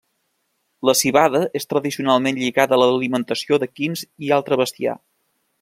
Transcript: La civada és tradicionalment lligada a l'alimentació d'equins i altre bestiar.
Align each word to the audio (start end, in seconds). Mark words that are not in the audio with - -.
La 0.89 0.95
civada 1.01 1.41
és 1.59 1.69
tradicionalment 1.75 2.41
lligada 2.45 2.77
a 2.79 2.83
l'alimentació 2.85 3.63
d'equins 3.65 4.07
i 4.29 4.37
altre 4.39 4.63
bestiar. 4.65 5.01